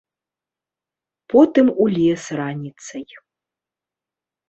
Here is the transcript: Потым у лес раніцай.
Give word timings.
Потым 1.35 1.67
у 1.85 1.89
лес 1.99 2.23
раніцай. 2.43 3.05